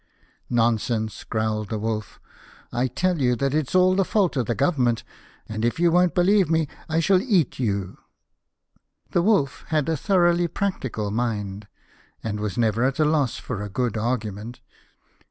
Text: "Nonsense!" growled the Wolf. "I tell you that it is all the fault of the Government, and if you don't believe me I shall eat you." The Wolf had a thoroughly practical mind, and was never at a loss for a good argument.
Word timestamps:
"Nonsense!" 0.49 1.23
growled 1.23 1.69
the 1.69 1.77
Wolf. 1.77 2.19
"I 2.71 2.87
tell 2.87 3.21
you 3.21 3.35
that 3.35 3.53
it 3.53 3.67
is 3.67 3.75
all 3.75 3.93
the 3.93 4.03
fault 4.03 4.35
of 4.35 4.47
the 4.47 4.55
Government, 4.55 5.03
and 5.47 5.63
if 5.63 5.79
you 5.79 5.91
don't 5.91 6.15
believe 6.15 6.49
me 6.49 6.67
I 6.89 6.99
shall 6.99 7.21
eat 7.21 7.59
you." 7.59 7.99
The 9.11 9.21
Wolf 9.21 9.63
had 9.67 9.87
a 9.87 9.95
thoroughly 9.95 10.47
practical 10.47 11.11
mind, 11.11 11.67
and 12.23 12.39
was 12.39 12.57
never 12.57 12.83
at 12.83 12.97
a 12.97 13.05
loss 13.05 13.37
for 13.37 13.61
a 13.61 13.69
good 13.69 13.95
argument. 13.95 14.59